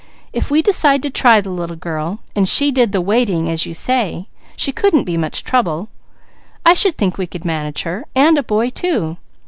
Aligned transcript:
If 0.33 0.49
we 0.49 0.63
decided 0.63 1.03
to 1.03 1.09
try 1.21 1.41
the 1.41 1.51
little 1.51 1.75
girl 1.75 2.21
and 2.35 2.49
she 2.49 2.71
did 2.71 2.91
the 2.91 3.01
'waiting' 3.01 3.47
as 3.47 3.67
you 3.67 3.75
say, 3.75 4.25
she 4.55 4.71
couldn't 4.71 5.03
be 5.03 5.15
much 5.15 5.43
trouble. 5.43 5.89
I 6.65 6.73
should 6.73 6.97
think 6.97 7.19
we 7.19 7.27
could 7.27 7.45
manage 7.45 7.83
her, 7.83 8.05
and 8.15 8.35
a 8.35 8.41
boy 8.41 8.71
too. 8.71 9.17